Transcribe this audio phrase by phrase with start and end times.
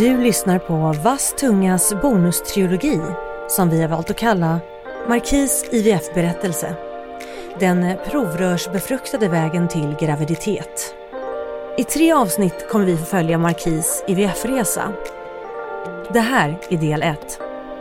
[0.00, 3.00] Du lyssnar på Vass Tungas bonustrilogi
[3.48, 4.60] som vi har valt att kalla
[5.08, 6.74] Markis IVF-berättelse.
[7.58, 10.94] Den provrörsbefruktade vägen till graviditet.
[11.78, 14.92] I tre avsnitt kommer vi förfölja Markis IVF-resa.
[16.12, 17.38] Det här är del 1.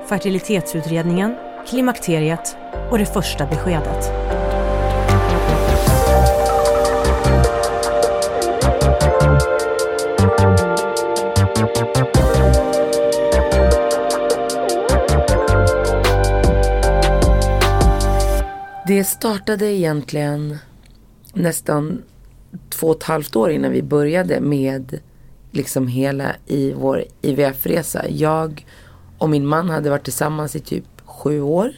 [0.09, 1.35] Fertilitetsutredningen,
[1.67, 2.57] klimakteriet
[2.91, 4.38] och det första beskedet.
[18.99, 20.57] Det startade egentligen
[21.33, 22.03] nästan
[22.69, 24.99] två och ett halvt år innan vi började med
[25.51, 28.09] liksom hela i vår IVF-resa.
[28.09, 28.65] Jag
[29.17, 31.71] och min man hade varit tillsammans i typ sju år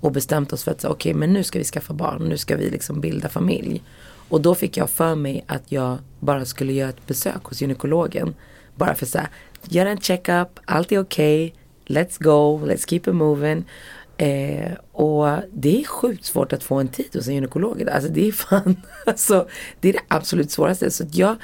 [0.00, 2.56] och bestämt oss för att okej okay, men nu ska vi skaffa barn, nu ska
[2.56, 3.82] vi liksom bilda familj.
[4.28, 8.34] Och då fick jag för mig att jag bara skulle göra ett besök hos gynekologen.
[8.74, 9.28] Bara för att säga,
[9.62, 11.60] göra en checkup, allt är okej, okay,
[12.02, 13.64] let's go, let's keep it moving.
[14.20, 17.88] Eh, och det är sjukt svårt att få en tid hos en gynekolog.
[17.88, 18.76] Alltså det är fan,
[19.06, 19.48] alltså,
[19.80, 20.90] det är det absolut svåraste.
[20.90, 21.36] Så jag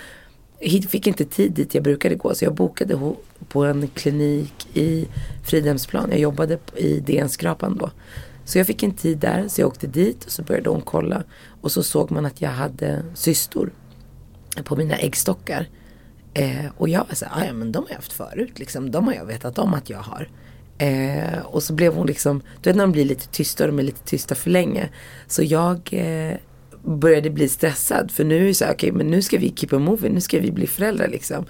[0.89, 2.35] fick inte tid dit jag brukade gå.
[2.35, 3.15] Så jag bokade
[3.49, 5.09] på en klinik i
[5.45, 6.11] Fridhemsplan.
[6.11, 7.91] Jag jobbade i DN-skrapan då.
[8.45, 11.23] Så jag fick en tid där, så jag åkte dit och så började hon kolla.
[11.61, 13.71] Och så såg man att jag hade cystor
[14.65, 15.69] på mina äggstockar.
[16.35, 18.91] Eh, och jag var så här, ah, ja men de har jag haft förut liksom.
[18.91, 20.29] De har jag vetat om att jag har.
[20.79, 23.79] Eh, och så blev hon liksom, du vet när de blir lite tysta, och de
[23.79, 24.89] är lite tysta för länge.
[25.27, 26.37] Så jag eh,
[26.85, 29.53] började bli stressad för nu är det så här, okej okay, men nu ska vi
[29.57, 31.47] keep a moving, nu ska vi bli föräldrar liksom.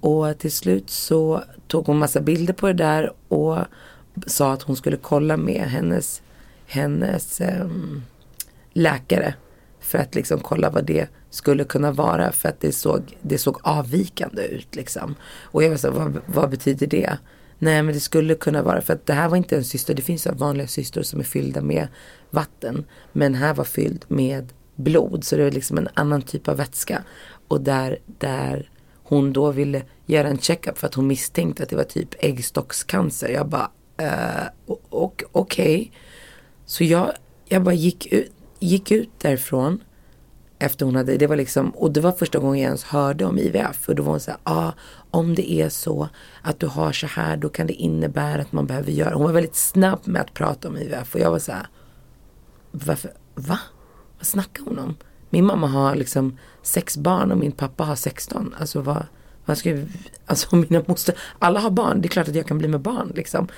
[0.00, 3.58] Och till slut så tog hon massa bilder på det där och
[4.26, 6.22] sa att hon skulle kolla med hennes,
[6.66, 7.66] hennes eh,
[8.72, 9.34] läkare.
[9.80, 13.58] För att liksom kolla vad det skulle kunna vara för att det såg, det såg
[13.62, 15.14] avvikande ut liksom.
[15.42, 17.18] Och jag var så här, vad, vad betyder det?
[17.62, 19.94] Nej men det skulle kunna vara för att det här var inte en syster.
[19.94, 21.88] Det finns vanliga cystor som är fyllda med
[22.30, 22.84] vatten.
[23.12, 25.24] Men här var fylld med blod.
[25.24, 27.04] Så det var liksom en annan typ av vätska.
[27.48, 28.70] Och där, där
[29.02, 33.28] hon då ville göra en checkup för att hon misstänkte att det var typ äggstockscancer.
[33.28, 33.70] Jag bara,
[34.00, 35.26] uh, okej.
[35.32, 35.90] Okay.
[36.66, 37.12] Så jag,
[37.48, 39.84] jag bara gick ut, gick ut därifrån
[40.62, 43.38] efter hon hade, det var liksom, och det var första gången jag ens hörde om
[43.38, 43.88] IVF.
[43.88, 44.74] Och då var hon såhär, ja ah,
[45.10, 46.08] om det är så
[46.42, 49.14] att du har så här då kan det innebära att man behöver göra.
[49.14, 51.66] Hon var väldigt snabb med att prata om IVF och jag var såhär,
[52.70, 53.58] varför, va?
[54.18, 54.96] Vad snackar hon om?
[55.30, 58.54] Min mamma har liksom sex barn och min pappa har 16.
[58.58, 59.06] Alltså vad,
[59.44, 59.88] vad ska jag,
[60.26, 63.12] alltså mina moster, alla har barn, det är klart att jag kan bli med barn
[63.14, 63.48] liksom.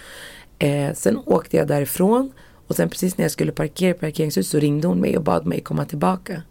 [0.59, 2.33] Eh, sen åkte jag därifrån
[2.67, 5.47] och sen precis när jag skulle parkera i parkeringshuset så ringde hon mig och bad
[5.47, 6.43] mig komma tillbaka.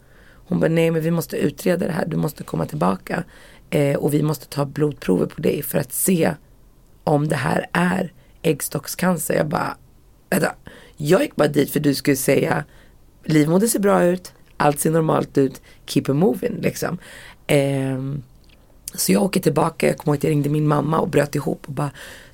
[0.54, 3.24] Hon bara, nej men vi måste utreda det här, du måste komma tillbaka.
[3.70, 6.34] Eh, och vi måste ta blodprover på dig för att se
[7.04, 9.34] om det här är äggstockscancer.
[9.34, 9.78] Jag bara,
[10.30, 10.56] vänta.
[10.98, 12.64] Jag gick bara dit för du skulle säga
[13.24, 16.98] livmodern ser bra ut, allt ser normalt ut, keep it moving liksom.
[17.48, 18.00] Eh,
[18.94, 21.64] så jag åker tillbaka, jag kommer ihåg att jag ringde min mamma och bröt ihop
[21.68, 21.92] och bara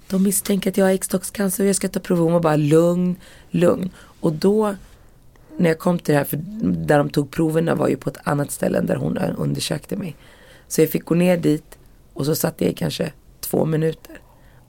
[0.10, 2.24] de misstänker att jag har äggstockscancer och jag ska ta prover.
[2.24, 3.16] Hon var bara lugn,
[3.50, 3.90] lugn.
[4.20, 4.76] Och då
[5.60, 6.38] när jag kom till det här, för
[6.88, 10.16] där de tog proverna var ju på ett annat ställe än där hon undersökte mig.
[10.68, 11.78] Så jag fick gå ner dit
[12.14, 14.22] och så satt jag i kanske två minuter.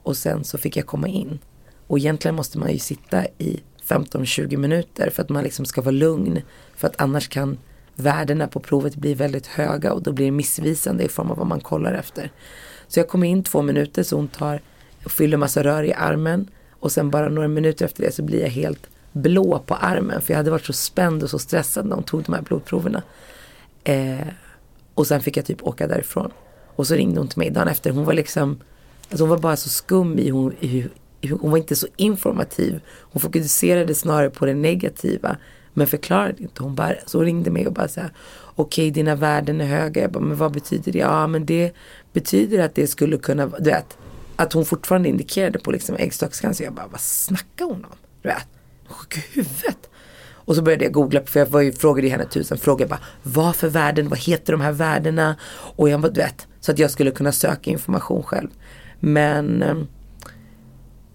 [0.02, 1.38] Och sen så fick jag komma in.
[1.86, 5.90] Och egentligen måste man ju sitta i 15-20 minuter för att man liksom ska vara
[5.90, 6.42] lugn.
[6.76, 7.58] För att annars kan
[7.94, 11.46] värdena på provet bli väldigt höga och då blir det missvisande i form av vad
[11.46, 12.30] man kollar efter.
[12.88, 14.60] Så jag kom in två minuter så hon tar
[15.04, 18.40] och fyller massa rör i armen och sen bara några minuter efter det så blir
[18.40, 21.94] jag helt blå på armen för jag hade varit så spänd och så stressad när
[21.94, 23.02] hon tog de här blodproverna.
[23.84, 24.26] Eh,
[24.94, 26.30] och sen fick jag typ åka därifrån.
[26.76, 27.90] Och så ringde hon till mig dagen efter.
[27.90, 28.60] Hon var liksom,
[29.10, 30.88] alltså hon var bara så skum i, hon, i,
[31.40, 32.80] hon var inte så informativ.
[32.88, 35.36] Hon fokuserade snarare på det negativa.
[35.74, 36.62] Men förklarade inte.
[36.62, 38.10] Hon, bara, så hon ringde mig och bara så här,
[38.54, 40.02] okej okay, dina värden är höga.
[40.02, 40.98] Jag bara, men vad betyder det?
[40.98, 41.72] Ja men det
[42.12, 43.98] betyder att det skulle kunna, du vet.
[44.36, 46.64] Att hon fortfarande indikerade på liksom äggstockscancer.
[46.64, 47.96] Jag bara, vad snackar hon om?
[48.22, 48.59] Du vet
[48.92, 49.90] sjuk i huvudet.
[50.32, 52.86] Och så började jag googla, för jag var ju, frågade henne tusen frågor.
[52.86, 55.36] Bara, vad för värden, vad heter de här värdena?
[55.52, 58.48] Och jag bara, du vet, så att jag skulle kunna söka information själv.
[59.00, 59.74] Men eh,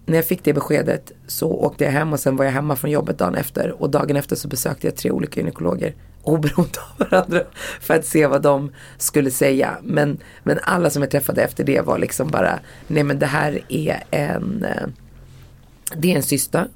[0.06, 2.90] när jag fick det beskedet så åkte jag hem och sen var jag hemma från
[2.90, 3.82] jobbet dagen efter.
[3.82, 7.40] Och dagen efter så besökte jag tre olika gynekologer oberoende av varandra
[7.80, 9.78] för att se vad de skulle säga.
[9.82, 13.60] Men, men alla som jag träffade efter det var liksom bara, nej men det här
[13.68, 14.86] är en, eh,
[15.96, 16.68] det är en cysta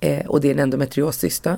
[0.00, 1.56] Eh, och det är en endometrioscysta.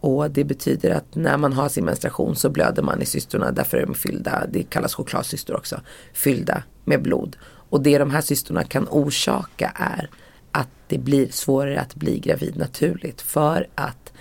[0.00, 3.52] Och det betyder att när man har sin menstruation så blöder man i cystorna.
[3.52, 5.80] Därför är de fyllda, det kallas chokladcystor också,
[6.12, 7.36] fyllda med blod.
[7.70, 10.10] Och det de här cystorna kan orsaka är
[10.52, 13.20] att det blir svårare att bli gravid naturligt.
[13.20, 14.12] För att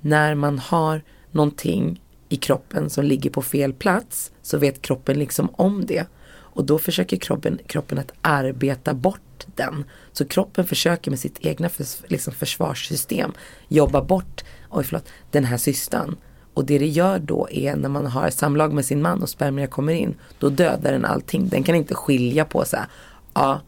[0.00, 5.48] när man har någonting i kroppen som ligger på fel plats så vet kroppen liksom
[5.52, 6.06] om det.
[6.28, 9.20] Och då försöker kroppen, kroppen att arbeta bort
[9.54, 9.84] den.
[10.12, 13.32] Så kroppen försöker med sitt egna förs, liksom försvarssystem
[13.68, 16.16] jobba bort oj förlåt, den här cystan.
[16.54, 19.70] Och det det gör då är när man har samlag med sin man och spermierna
[19.70, 21.48] kommer in, då dödar den allting.
[21.48, 22.86] Den kan inte skilja på så här,
[23.34, 23.60] ja,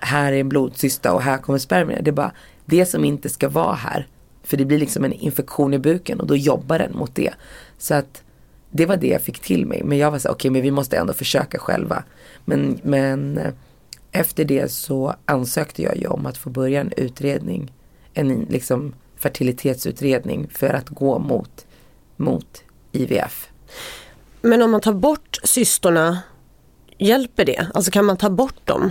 [0.00, 2.02] här är en blodcysta och här kommer spermierna.
[2.02, 2.32] Det är bara
[2.64, 4.06] det som inte ska vara här.
[4.42, 7.34] För det blir liksom en infektion i buken och då jobbar den mot det.
[7.78, 8.22] Så att
[8.70, 9.82] det var det jag fick till mig.
[9.84, 12.04] Men jag var så okej okay, men vi måste ändå försöka själva.
[12.44, 13.52] Men, men eh,
[14.12, 17.72] efter det så ansökte jag ju om att få börja en utredning.
[18.14, 21.66] En liksom fertilitetsutredning för att gå mot,
[22.16, 22.62] mot
[22.92, 23.48] IVF.
[24.42, 26.18] Men om man tar bort cystorna,
[26.98, 27.66] hjälper det?
[27.74, 28.90] Alltså kan man ta bort dem?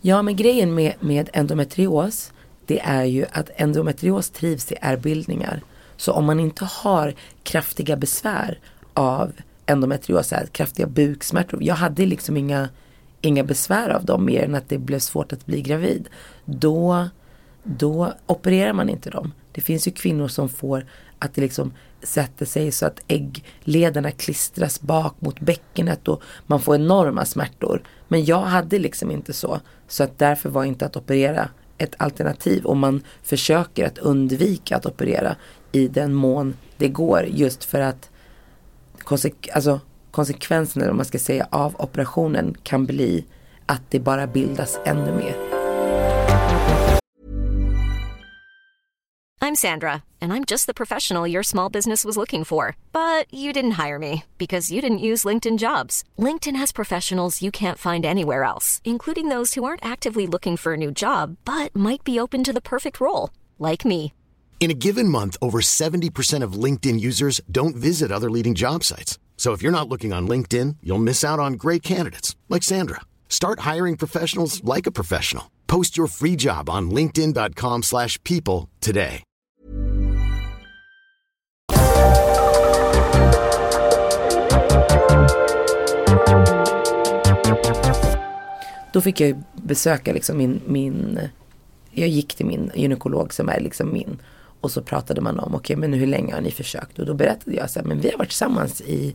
[0.00, 2.32] Ja men grejen med, med endometrios
[2.66, 5.62] det är ju att endometrios trivs i ärrbildningar.
[5.96, 8.58] Så om man inte har kraftiga besvär
[8.94, 9.32] av
[9.66, 11.62] endometrios, kraftiga buksmärtor.
[11.62, 12.68] Jag hade liksom inga,
[13.24, 16.08] inga besvär av dem mer än att det blev svårt att bli gravid.
[16.44, 17.08] Då,
[17.62, 19.32] då opererar man inte dem.
[19.52, 20.86] Det finns ju kvinnor som får
[21.18, 21.72] att det liksom
[22.02, 27.82] sätter sig så att ägglederna klistras bak mot bäckenet och man får enorma smärtor.
[28.08, 29.60] Men jag hade liksom inte så.
[29.88, 31.48] Så att därför var inte att operera
[31.78, 35.36] ett alternativ och man försöker att undvika att operera
[35.72, 38.10] i den mån det går just för att
[38.98, 39.80] konsek alltså,
[40.14, 43.24] konsekvenserna om man ska säga av operationen kan bli
[43.66, 45.36] att det bara bildas ännu mer.
[49.40, 52.76] I'm Sandra and I'm just the professional your small business was looking for.
[52.92, 56.02] But you didn't hire me because you didn't use LinkedIn jobs.
[56.18, 60.72] LinkedIn has professionals you can't find anywhere else, including those who aren't actively looking for
[60.72, 64.12] a new job but might be open to the perfect role, like me.
[64.60, 69.18] In a given month, over 70% of LinkedIn users don't visit other leading job sites.
[69.36, 73.02] So if you're not looking on LinkedIn, you'll miss out on great candidates like Sandra.
[73.28, 75.50] Start hiring professionals like a professional.
[75.66, 79.22] Post your free job on linkedin.com/people today.
[88.94, 91.28] Då fick jag besöka liksom min, min
[91.90, 94.18] jag gick till min gynekolog som är liksom min
[94.64, 96.98] och så pratade man om, okej okay, men hur länge har ni försökt?
[96.98, 99.14] Och då berättade jag så här, men vi har varit tillsammans i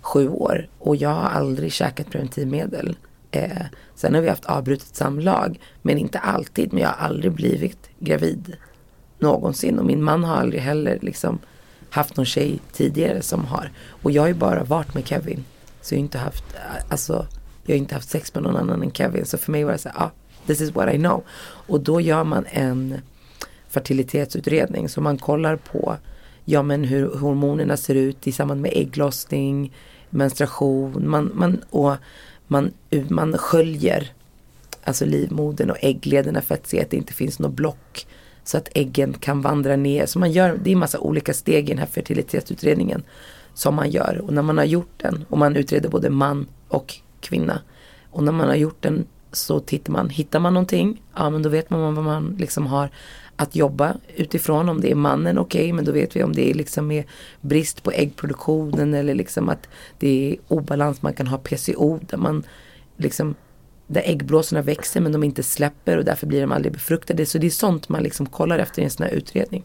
[0.00, 2.96] sju år och jag har aldrig käkat preventivmedel.
[3.30, 6.72] Eh, sen har vi haft avbrutet samlag, men inte alltid.
[6.72, 8.56] Men jag har aldrig blivit gravid
[9.18, 9.78] någonsin.
[9.78, 11.38] Och min man har aldrig heller liksom
[11.90, 13.70] haft någon tjej tidigare som har.
[14.02, 15.44] Och jag har ju bara varit med Kevin.
[15.80, 17.26] Så jag har inte haft, eh, alltså,
[17.64, 19.24] jag har inte haft sex med någon annan än Kevin.
[19.24, 20.10] Så för mig var det så här, ah,
[20.46, 21.24] this is what I know.
[21.42, 23.00] Och då gör man en
[23.68, 24.88] fertilitetsutredning.
[24.88, 25.96] Så man kollar på
[26.44, 29.72] ja, men hur hormonerna ser ut i samband med ägglossning,
[30.10, 31.10] menstruation.
[31.10, 31.94] Man, man, och
[32.46, 32.72] man,
[33.08, 34.12] man sköljer
[34.84, 38.06] alltså livmodern och ägglederna för att se att det inte finns något block.
[38.44, 40.06] Så att äggen kan vandra ner.
[40.06, 43.02] Så man gör, det är en massa olika steg i den här fertilitetsutredningen
[43.54, 44.20] som man gör.
[44.24, 47.60] Och när man har gjort den och man utreder både man och kvinna.
[48.10, 51.48] Och när man har gjort den så tittar man, hittar man någonting, ja men då
[51.48, 52.90] vet man vad man liksom har
[53.36, 54.68] att jobba utifrån.
[54.68, 57.04] Om det är mannen, okej, okay, men då vet vi om det är liksom med
[57.40, 59.68] brist på äggproduktionen eller liksom att
[59.98, 61.02] det är obalans.
[61.02, 62.44] Man kan ha PCO där man
[62.96, 63.34] liksom
[63.86, 67.26] där äggblåsorna växer men de inte släpper och därför blir de aldrig befruktade.
[67.26, 69.64] Så det är sånt man liksom kollar efter i en sån här utredning.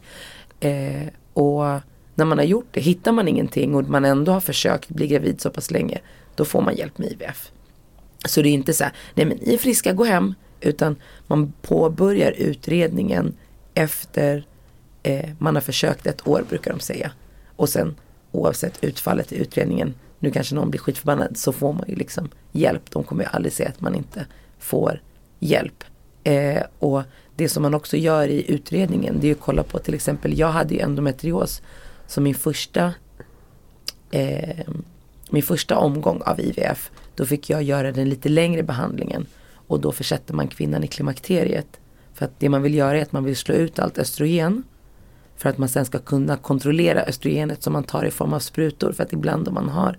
[0.60, 1.64] Eh, och
[2.16, 5.42] när man har gjort det, hittar man ingenting och man ändå har försökt bli gravid
[5.42, 6.00] så pass länge,
[6.36, 7.52] då får man hjälp med IVF.
[8.26, 10.34] Så det är inte så här, nej men ni är friska, gå hem.
[10.62, 10.96] Utan
[11.28, 13.34] man påbörjar utredningen
[13.74, 14.46] efter
[15.04, 17.12] eh, man har försökt ett år brukar de säga.
[17.56, 17.96] Och sen
[18.32, 22.92] oavsett utfallet i utredningen, nu kanske någon blir skitförbannad, så får man ju liksom hjälp.
[22.92, 24.26] De kommer ju aldrig säga att man inte
[24.60, 25.02] får
[25.40, 25.84] hjälp.
[26.24, 27.02] Eh, och
[27.36, 30.48] det som man också gör i utredningen det är att kolla på till exempel, jag
[30.48, 31.62] hade ju endometrios
[32.08, 32.94] som min första
[34.12, 34.66] eh,
[35.30, 36.92] min första omgång av IVF.
[37.16, 39.26] Då fick jag göra den lite längre behandlingen
[39.68, 41.80] och då försätter man kvinnan i klimakteriet.
[42.14, 44.64] För att det man vill göra är att man vill slå ut allt östrogen.
[45.38, 48.92] För att man sen ska kunna kontrollera östrogenet som man tar i form av sprutor.
[48.92, 49.98] För att ibland om man har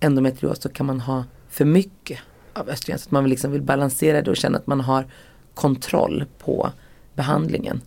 [0.00, 2.18] endometrios så kan man ha för mycket
[2.52, 2.98] av östrogen.
[2.98, 5.06] Så att man liksom vill balansera det och känna att man har
[5.54, 6.70] kontroll på
[7.14, 7.80] behandlingen.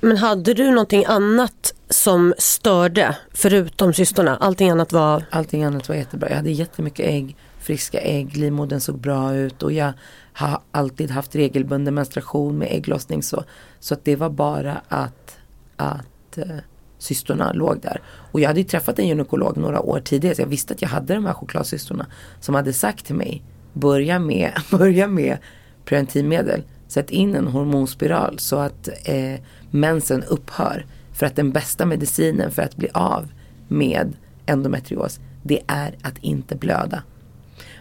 [0.00, 4.36] Men hade du någonting annat som störde förutom cystorna?
[4.36, 5.24] Allting annat var...
[5.30, 6.28] Allting annat var jättebra.
[6.28, 9.92] Jag hade jättemycket ägg, friska ägg, livmodern såg bra ut och jag
[10.32, 13.22] har alltid haft regelbunden menstruation med ägglossning.
[13.22, 13.44] Så,
[13.80, 15.38] så att det var bara att,
[15.76, 16.56] att eh, uh,
[16.98, 18.02] cystorna låg där.
[18.06, 20.88] Och jag hade ju träffat en gynekolog några år tidigare så jag visste att jag
[20.88, 22.06] hade de här chokladcystorna.
[22.40, 23.42] Som hade sagt till mig,
[23.72, 25.38] börja med, börja med
[25.84, 26.62] preventivmedel.
[26.88, 30.86] Sätt in en hormonspiral så att eh, mensen upphör.
[31.20, 33.32] För att den bästa medicinen för att bli av
[33.68, 37.02] med endometrios det är att inte blöda.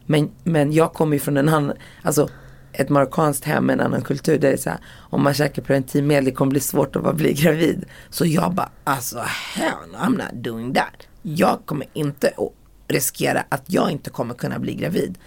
[0.05, 2.29] Men, men jag kommer ju från en annan, alltså
[2.73, 5.61] ett marockanskt hem med en annan kultur där det är så här, om man käkar
[5.61, 7.85] preventivmedel det kommer bli svårt att bli gravid.
[8.09, 9.19] Så jag bara, alltså
[9.53, 11.07] hell I'm not doing that.
[11.21, 12.53] Jag kommer inte att
[12.87, 15.17] riskera att jag inte kommer kunna bli gravid.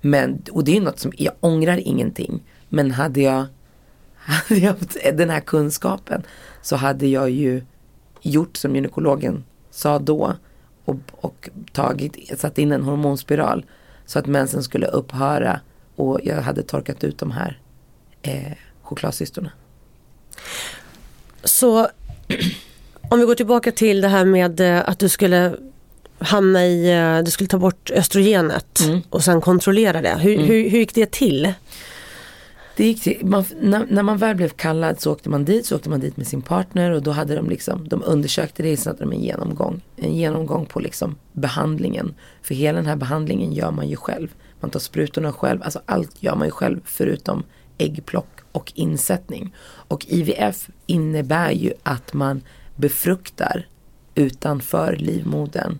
[0.00, 2.42] Men, och det är något som, jag ångrar ingenting.
[2.68, 3.46] Men hade jag,
[4.16, 6.22] hade jag haft den här kunskapen
[6.66, 7.62] så hade jag ju
[8.22, 10.36] gjort som gynekologen sa då
[10.84, 13.64] och, och tagit, satt in en hormonspiral
[14.06, 15.60] så att mensen skulle upphöra
[15.96, 17.60] och jag hade torkat ut de här
[18.22, 19.50] eh, chokladcystorna.
[21.44, 21.88] Så
[23.10, 25.56] om vi går tillbaka till det här med eh, att du skulle
[26.18, 29.00] hamna i, eh, du skulle ta bort östrogenet Mm.
[29.10, 30.14] och sen kontrollera det.
[30.18, 31.52] Hur, hur, hur gick det till?
[32.76, 35.76] Det gick till, man, när, när man väl blev kallad så åkte man dit, så
[35.76, 38.90] åkte man dit med sin partner och då hade de liksom, de undersökte det, så
[38.90, 39.80] hade de en genomgång.
[39.96, 42.14] En genomgång på liksom behandlingen.
[42.42, 44.34] För hela den här behandlingen gör man ju själv.
[44.60, 47.42] Man tar sprutorna själv, alltså allt gör man ju själv förutom
[47.78, 49.54] äggplock och insättning.
[49.64, 52.42] Och IVF innebär ju att man
[52.76, 53.66] befruktar
[54.14, 55.78] utanför livmodern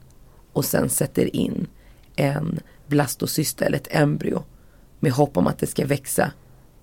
[0.52, 1.66] och sen sätter in
[2.16, 4.42] en blastocyst eller ett embryo
[5.00, 6.32] med hopp om att det ska växa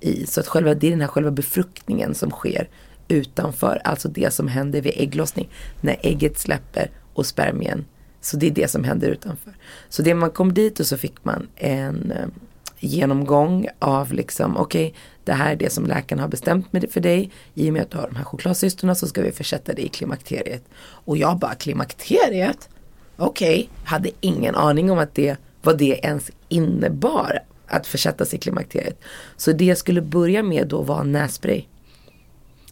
[0.03, 0.25] i.
[0.25, 2.69] Så att själva, det är den här själva befruktningen som sker
[3.07, 5.49] utanför, alltså det som händer vid ägglossning.
[5.81, 7.85] När ägget släpper och spermien.
[8.21, 9.53] Så det är det som händer utanför.
[9.89, 12.27] Så det man kom dit och så fick man en eh,
[12.79, 14.93] genomgång av liksom, okej,
[15.23, 17.31] det här är det som läkaren har bestämt med det för dig.
[17.53, 19.89] I och med att du har de här chokladcystorna så ska vi försätta dig i
[19.89, 20.63] klimakteriet.
[20.79, 22.69] Och jag bara, klimakteriet?
[23.17, 28.41] Okej, hade ingen aning om att det, vad det ens innebar att försätta sig i
[28.41, 29.01] klimakteriet.
[29.37, 31.65] Så det jag skulle börja med då var nässpray.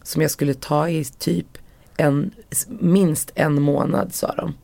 [0.02, 1.58] Som jag skulle ta i typ
[1.96, 2.30] en,
[2.68, 4.54] minst en månad sa de.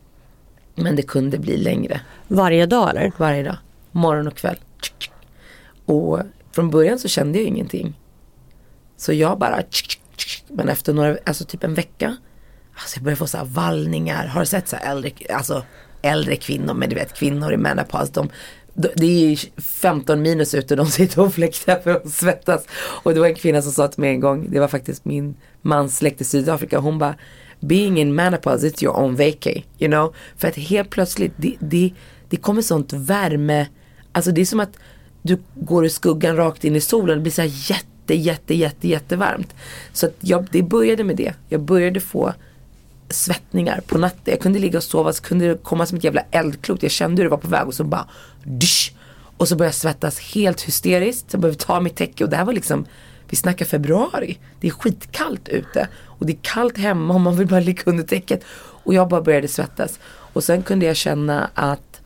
[0.75, 2.01] Men det kunde bli längre.
[2.29, 3.13] Varje dag eller?
[3.17, 3.57] Varje dag.
[3.91, 4.57] Morgon och kväll.
[5.85, 6.21] Och
[6.53, 8.01] från början så kände jag ingenting.
[8.97, 9.63] Så jag bara
[10.49, 12.17] Men efter några, alltså typ en vecka.
[12.75, 14.27] Alltså jag började få så här vallningar.
[14.27, 15.65] Har du sett så här äldre, alltså
[16.03, 18.11] äldre kvinnor, men du vet kvinnor i menopaus.
[18.11, 18.31] De,
[18.97, 22.67] det är 15 minus ute och de sitter och fläktar för att svettas.
[23.03, 25.35] Och det var en kvinna som sa till mig en gång, det var faktiskt min
[25.63, 26.79] mans släkt i Sydafrika.
[26.79, 27.15] Hon bara
[27.61, 29.63] Being in menopause it's your own vacay.
[29.79, 30.15] You know?
[30.37, 31.93] För att helt plötsligt det, det,
[32.29, 33.67] det kommer sånt värme.
[34.13, 34.79] Alltså det är som att
[35.23, 37.19] du går i skuggan rakt in i solen.
[37.19, 39.55] Det blir så här jätte, jätte, jätte, jättevarmt.
[39.93, 41.35] Så att jag, det började med det.
[41.49, 42.33] Jag började få
[43.11, 44.21] svettningar på natten.
[44.25, 46.83] Jag kunde ligga och sova så kunde det komma som ett jävla eldklot.
[46.83, 48.07] Jag kände hur det var på väg och så bara
[48.49, 48.93] dysch.
[49.37, 51.31] Och så började jag svettas helt hysteriskt.
[51.31, 52.87] Så jag behövde ta mitt täcke och det här var liksom
[53.31, 54.39] vi snackar februari.
[54.61, 55.89] Det är skitkallt ute.
[56.05, 58.45] Och det är kallt hemma och man vill bara ligga under täcket.
[58.85, 59.99] Och jag bara började svettas.
[60.33, 62.01] Och sen kunde jag känna att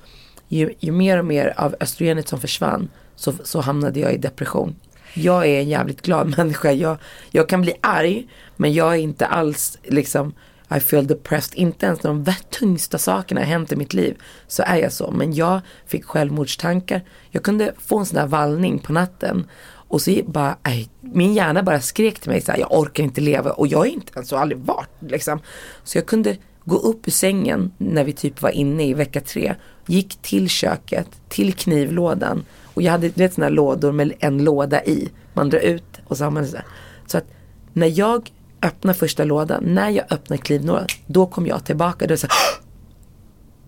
[0.48, 4.76] ju, ju mer och mer av östrogenet som försvann så, så hamnade jag i depression.
[5.14, 6.72] Jag är en jävligt glad människa.
[6.72, 6.96] Jag,
[7.30, 10.34] jag kan bli arg men jag är inte alls liksom
[10.76, 11.54] i feel depressed.
[11.54, 15.10] Inte ens när de tyngsta sakerna har hänt i mitt liv så är jag så.
[15.10, 17.04] Men jag fick självmordstankar.
[17.30, 19.46] Jag kunde få en sån där vallning på natten.
[19.64, 23.20] Och så bara, aj, min hjärna bara skrek till mig så här, jag orkar inte
[23.20, 25.40] leva och jag är inte ens så aldrig varit liksom.
[25.84, 29.54] Så jag kunde gå upp ur sängen när vi typ var inne i vecka tre.
[29.86, 32.44] Gick till köket, till knivlådan.
[32.64, 35.08] Och jag hade du vet sådana lådor med en låda i.
[35.34, 36.66] Man drar ut och så har man så här.
[37.06, 37.26] Så att
[37.72, 38.30] när jag
[38.62, 42.06] öppnar första lådan, när jag öppnar klivnålen, då kom jag tillbaka.
[42.06, 42.36] Då så här,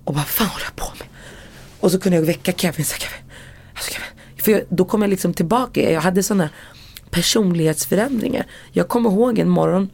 [0.05, 1.09] och vad fan håller jag på med?
[1.81, 2.85] Och så kunde jag väcka Kevin.
[2.85, 3.31] Så här, Kevin,
[3.75, 4.09] alltså Kevin.
[4.37, 5.93] För jag, då kom jag liksom tillbaka.
[5.93, 6.49] Jag hade sådana
[7.11, 8.47] personlighetsförändringar.
[8.73, 9.91] Jag kommer ihåg en morgon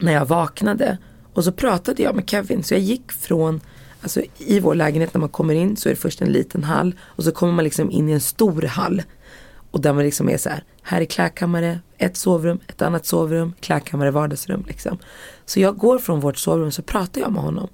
[0.00, 0.98] när jag vaknade
[1.34, 2.62] och så pratade jag med Kevin.
[2.62, 3.60] Så jag gick från,
[4.02, 6.94] alltså i vår lägenhet när man kommer in så är det först en liten hall
[7.02, 9.02] och så kommer man liksom in i en stor hall.
[9.74, 13.52] Och där man liksom är så här, här är klädkammare, ett sovrum, ett annat sovrum,
[13.60, 14.98] klädkammare, vardagsrum liksom.
[15.44, 17.68] Så jag går från vårt sovrum så pratar jag med honom.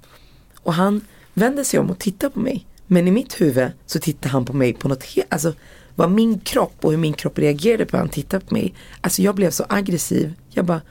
[0.59, 1.01] Och han
[1.33, 2.67] vänder sig om och tittar på mig.
[2.87, 5.53] Men i mitt huvud så tittar han på mig på något helt, alltså
[5.95, 8.73] vad min kropp och hur min kropp reagerade på hur han tittade på mig.
[9.01, 10.33] Alltså jag blev så aggressiv.
[10.49, 10.81] Jag bara,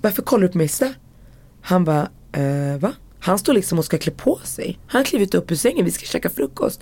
[0.00, 0.94] varför kollar du på mig sådär?
[1.60, 2.92] Han bara, eh, va?
[3.20, 4.78] Han står liksom och ska klä på sig.
[4.86, 6.80] Han har klivit upp ur sängen, vi ska käka frukost.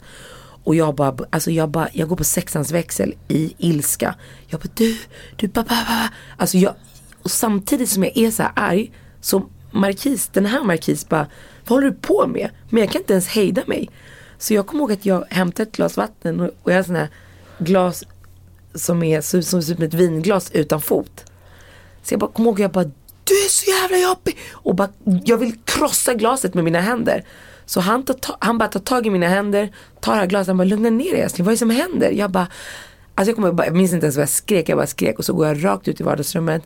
[0.68, 4.14] Och jag bara, alltså jag bara, jag går på sexans växel i ilska.
[4.46, 4.98] Jag bara, du,
[5.36, 6.08] du, ba, ba, ba.
[6.36, 6.74] Alltså jag,
[7.22, 11.26] och samtidigt som jag är så här arg, så Markis, den här Markis bara,
[11.66, 12.50] vad håller du på med?
[12.70, 13.90] Men jag kan inte ens hejda mig.
[14.38, 16.96] Så jag kommer ihåg att jag hämtade ett glas vatten och, och jag har sån
[16.96, 17.08] här
[17.58, 18.04] glas
[18.74, 21.24] som är som, som ser ut som ett vinglas utan fot.
[22.02, 22.90] Så jag bara kommer ihåg, jag bara,
[23.24, 24.38] du är så jävla jobbig.
[24.52, 24.88] Och bara,
[25.24, 27.24] jag vill krossa glaset med mina händer.
[27.68, 30.56] Så han, tar, han bara tar tag i mina händer, tar det här glaset, han
[30.56, 32.10] bara lugna ner dig älskling, vad är det som händer?
[32.10, 32.48] Jag bara,
[33.14, 35.24] alltså jag, kommer bara, jag minns inte ens vad jag skrek, jag bara skrek och
[35.24, 36.62] så går jag rakt ut i vardagsrummet.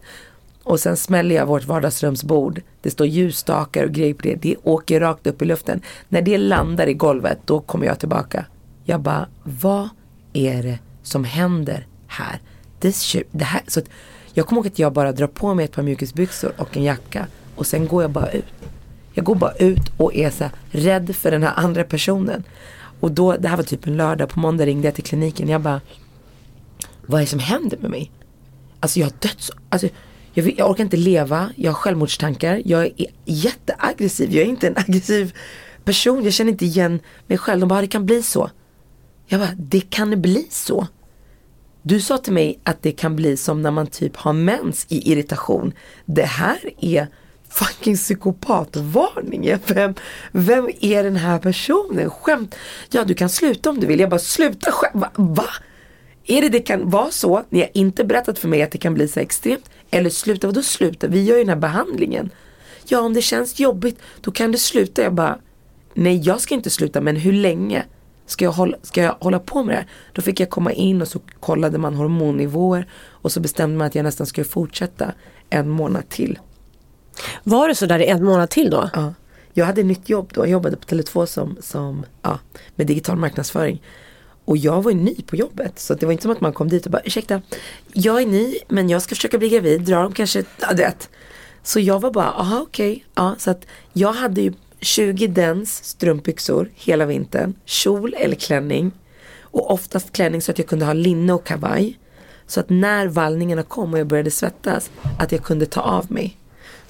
[0.62, 2.62] Och sen smäller jag vårt vardagsrumsbord.
[2.82, 4.34] Det står ljusstakar och grejer på det.
[4.34, 5.80] Det åker rakt upp i luften.
[6.08, 8.46] När det landar i golvet, då kommer jag tillbaka.
[8.84, 9.88] Jag bara, vad
[10.32, 12.40] är det som händer här?
[12.80, 13.86] This det här så att
[14.32, 17.26] jag kommer ihåg att jag bara drar på mig ett par mjukisbyxor och en jacka.
[17.56, 18.44] Och sen går jag bara ut.
[19.12, 22.44] Jag går bara ut och är så här, rädd för den här andra personen.
[23.00, 25.48] Och då, det här var typ en lördag, på måndag ringde jag till kliniken.
[25.48, 25.80] Jag bara,
[27.06, 28.10] vad är det som händer med mig?
[28.80, 29.88] Alltså jag har dött alltså,
[30.34, 34.76] jag, jag orkar inte leva, jag har självmordstankar, jag är jätteaggressiv, jag är inte en
[34.76, 35.34] aggressiv
[35.84, 37.60] person, jag känner inte igen mig själv.
[37.60, 38.50] De bara, det kan bli så.
[39.26, 40.86] Jag bara, det kan bli så.
[41.82, 45.12] Du sa till mig att det kan bli som när man typ har mens i
[45.12, 45.72] irritation.
[46.04, 47.08] Det här är
[47.52, 49.56] fucking psykopatvarning.
[49.66, 49.94] Vem,
[50.32, 52.10] vem är den här personen?
[52.10, 52.54] Skämt.
[52.90, 54.00] Ja, du kan sluta om du vill.
[54.00, 54.94] Jag bara, sluta skämt.
[54.94, 55.10] Va?
[55.14, 55.48] Va?
[56.26, 57.44] Är det det kan vara så?
[57.48, 59.70] Ni har inte berättat för mig att det kan bli så extremt.
[59.90, 61.06] Eller sluta, vadå sluta?
[61.06, 62.30] Vi gör ju den här behandlingen.
[62.88, 65.02] Ja, om det känns jobbigt, då kan du sluta.
[65.02, 65.38] Jag bara,
[65.94, 67.84] nej jag ska inte sluta, men hur länge?
[68.26, 69.88] Ska jag, hålla, ska jag hålla på med det här?
[70.12, 73.94] Då fick jag komma in och så kollade man hormonnivåer och så bestämde man att
[73.94, 75.12] jag nästan skulle fortsätta
[75.50, 76.38] en månad till.
[77.44, 78.90] Var det så där i en månad till då?
[78.92, 79.14] Ja.
[79.52, 82.38] Jag hade nytt jobb då, jag jobbade på Tele2 som, som, ja,
[82.76, 83.82] med digital marknadsföring.
[84.44, 86.68] Och jag var ju ny på jobbet så det var inte som att man kom
[86.68, 87.42] dit och bara ursäkta,
[87.92, 91.08] jag är ny men jag ska försöka bli gravid, drar de kanske, ja det.
[91.62, 93.02] Så jag var bara, aha okej, okay.
[93.14, 98.92] ja så att jag hade ju 20 dens strumpbyxor hela vintern, kjol eller klänning.
[99.40, 101.98] Och oftast klänning så att jag kunde ha linne och kavaj.
[102.46, 106.38] Så att när vallningarna kom och jag började svettas, att jag kunde ta av mig.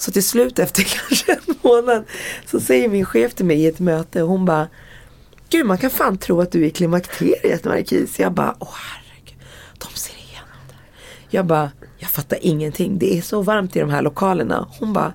[0.03, 2.05] Så till slut efter kanske en månad
[2.47, 4.69] så säger min chef till mig i ett möte, och hon bara
[5.49, 8.21] Gud man kan fan tro att du är i klimakteriet Markis.
[8.21, 9.41] Jag bara, åh herregud,
[9.79, 10.75] de ser igenom det.
[11.37, 12.99] Jag bara, jag fattar ingenting.
[12.99, 14.69] Det är så varmt i de här lokalerna.
[14.79, 15.13] Hon bara,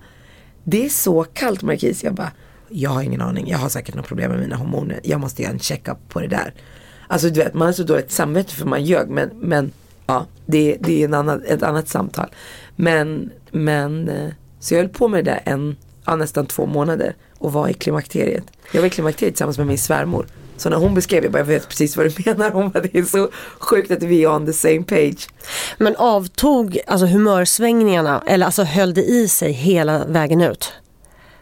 [0.63, 2.03] det är så kallt Markis.
[2.03, 2.31] Jag bara,
[2.69, 3.49] jag har ingen aning.
[3.49, 4.99] Jag har säkert något problem med mina hormoner.
[5.03, 6.53] Jag måste göra en checkup på det där.
[7.07, 9.09] Alltså du vet, man har så dåligt samvete för man ljög.
[9.09, 9.71] Men, men
[10.05, 12.27] ja, det, det är en annan, ett annat samtal.
[12.75, 17.15] Men, men, eh, så jag höll på med det där en, ja, nästan två månader
[17.37, 18.43] och var i klimakteriet.
[18.71, 20.27] Jag var i klimakteriet tillsammans med min svärmor.
[20.57, 22.51] Så när hon beskrev det, jag vet precis vad du menar.
[22.51, 25.27] Hon bara, det är så sjukt att vi är on the same page.
[25.77, 30.73] Men avtog alltså humörsvängningarna eller alltså höll det i sig hela vägen ut?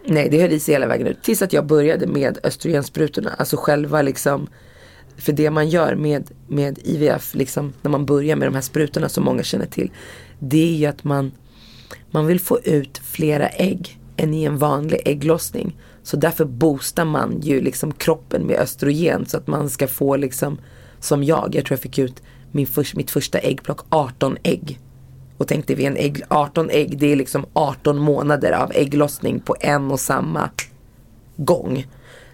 [0.06, 1.24] Nej, det höll i sig hela vägen ut.
[1.24, 3.32] Tills att jag började med östrogensprutorna.
[3.38, 4.48] Alltså själva liksom.
[5.18, 9.10] För det man gör med, med IVF, liksom, när man börjar med de här sprutorna
[9.10, 9.92] som många känner till.
[10.40, 11.32] Det är ju att man,
[12.16, 15.78] man vill få ut flera ägg än i en vanlig ägglossning.
[16.04, 20.58] Så därför boostar man ju liksom kroppen med östrogen så att man ska få liksom
[21.00, 24.80] som jag, jag tror jag fick ut min för, mitt första äggplock 18 ägg.
[25.38, 29.56] Och tänkte vi en ägg, 18 ägg det är liksom 18 månader av ägglossning på
[29.60, 30.50] en och samma
[31.36, 31.88] gång.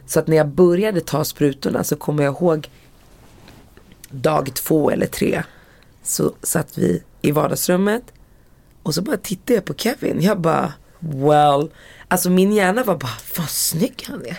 [0.06, 2.70] Så att när jag började ta sprutorna så kommer jag ihåg
[4.10, 5.44] dag två eller tre
[6.04, 8.04] så satt vi i vardagsrummet
[8.84, 10.22] och så bara tittade jag på Kevin.
[10.22, 11.72] Jag bara well.
[12.08, 14.38] Alltså min hjärna var bara, vad snygg han är.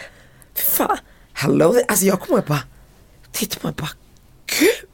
[0.55, 0.99] Fan,
[1.33, 1.75] hello.
[1.89, 2.63] Alltså jag kommer bara,
[3.33, 3.91] titta på mig bara,
[4.59, 4.89] gud.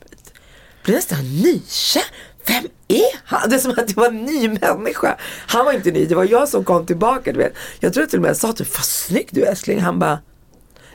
[0.84, 2.04] Blir nästan nykär.
[2.46, 3.50] Vem är han?
[3.50, 5.16] Det är som att jag var en ny människa.
[5.46, 7.32] Han var inte ny, det var jag som kom tillbaka.
[7.32, 7.54] Du vet.
[7.80, 9.80] Jag tror till och med jag sa till vad snygg du är älskling.
[9.80, 10.18] Han bara,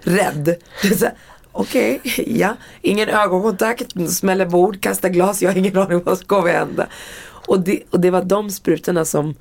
[0.01, 0.55] rädd.
[1.51, 2.55] Okej, okay, ja.
[2.81, 5.41] Ingen ögonkontakt, smäller bord, kastar glas.
[5.41, 6.87] Jag har ingen aning vad som kommer hända.
[7.47, 9.35] Och det, och det var de sprutorna som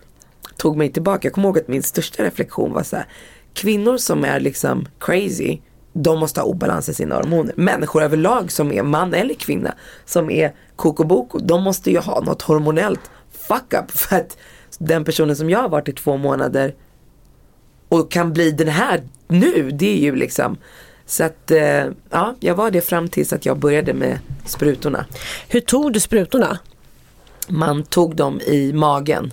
[0.56, 1.28] tog mig tillbaka.
[1.28, 3.06] Jag kommer ihåg att min största reflektion var så här,
[3.54, 5.58] kvinnor som är liksom crazy,
[5.92, 7.54] de måste ha obalans i sina hormoner.
[7.56, 12.42] Människor överlag som är man eller kvinna, som är kokoboko, de måste ju ha något
[12.42, 13.90] hormonellt fuck up.
[13.98, 14.36] För att
[14.78, 16.74] den personen som jag har varit i två månader
[17.88, 20.56] och kan bli den här nu, det är ju liksom
[21.06, 25.06] så att eh, ja, jag var det fram tills att jag började med sprutorna.
[25.48, 26.58] Hur tog du sprutorna?
[27.48, 29.32] Man tog dem i magen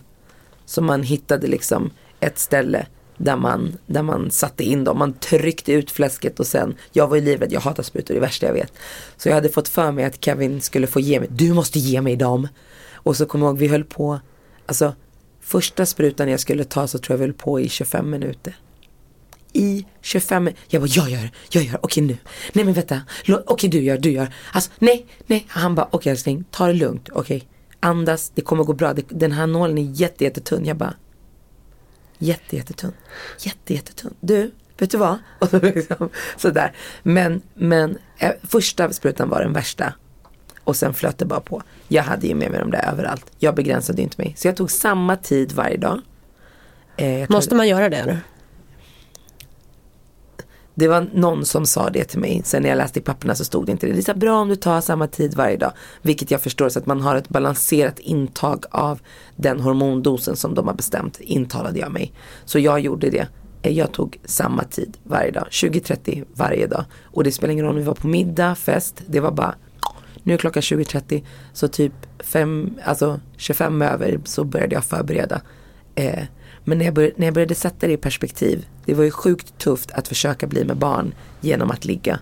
[0.66, 4.98] så man hittade liksom ett ställe där man, där man satte in dem.
[4.98, 8.46] Man tryckte ut fläsket och sen, jag var ju livrädd, jag hatar sprutor, det värsta
[8.46, 8.74] jag vet.
[9.18, 12.02] Så jag hade fått för mig att Kevin skulle få ge mig, du måste ge
[12.02, 12.48] mig dem.
[12.94, 14.20] Och så kommer jag ihåg, vi höll på,
[14.66, 14.94] alltså
[15.42, 18.56] första sprutan jag skulle ta så tror jag vi höll på i 25 minuter.
[19.54, 22.18] I 25 minuter, Jag bara, jag gör, jag gör, okej nu.
[22.54, 23.02] Nej men vänta,
[23.46, 24.34] okej du gör, du gör.
[24.52, 25.46] Alltså nej, nej.
[25.48, 27.48] Han bara, okej älskling, ta det lugnt, okej.
[27.80, 28.94] Andas, det kommer gå bra.
[29.08, 30.66] Den här nålen är jätte, jättetunn.
[30.66, 30.94] Jag bara,
[32.18, 32.94] jätte, jättetunn.
[33.40, 34.14] Jätte, jättetunn.
[34.20, 35.18] Du, vet du vad?
[35.40, 36.74] Och så liksom, sådär.
[37.04, 39.94] Men, men eh, första sprutan var den värsta.
[40.64, 41.62] Och sen flöt det bara på.
[41.88, 43.26] Jag hade ju med mig dem där överallt.
[43.38, 44.36] Jag begränsade inte mig.
[44.38, 46.02] Så jag tog samma tid varje dag.
[46.98, 48.20] Eh, Måste man göra det?
[50.80, 52.42] Det var någon som sa det till mig.
[52.46, 53.94] Sen när jag läste i papperna så stod det inte det.
[53.94, 55.72] Det är så bra om du tar samma tid varje dag.
[56.02, 59.00] Vilket jag förstår så att man har ett balanserat intag av
[59.36, 61.20] den hormondosen som de har bestämt.
[61.20, 62.14] Intalade jag mig.
[62.46, 63.28] Så jag gjorde det.
[63.62, 65.48] Eh, jag tog samma tid varje dag.
[65.52, 66.86] 20.30 varje dag.
[67.04, 69.02] Och det spelar ingen roll om vi var på middag, fest.
[69.08, 69.56] Det var bara
[70.24, 75.42] nu är klockan 20.30 så typ fem, alltså 25 över så började jag förbereda.
[75.96, 76.24] Eh,
[76.64, 79.58] men när jag, började, när jag började sätta det i perspektiv, det var ju sjukt
[79.58, 82.20] tufft att försöka bli med barn genom att ligga.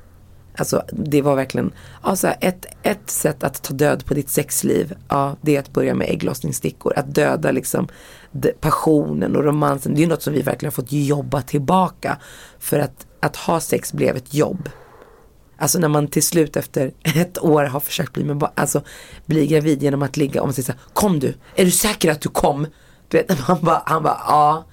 [0.57, 1.71] Alltså det var verkligen,
[2.01, 5.93] alltså ett, ett sätt att ta död på ditt sexliv, ja det är att börja
[5.93, 6.93] med ägglossningsstickor.
[6.95, 7.87] Att döda liksom
[8.59, 9.95] passionen och romansen.
[9.95, 12.17] Det är något som vi verkligen har fått jobba tillbaka.
[12.59, 14.69] För att, att ha sex blev ett jobb.
[15.57, 18.81] Alltså när man till slut efter ett år har försökt bli, med, alltså,
[19.25, 22.11] bli gravid genom att ligga och man säger så här, kom du, är du säker
[22.11, 22.67] att du kom?
[23.07, 24.65] Du vet, han bara, han bara, ja.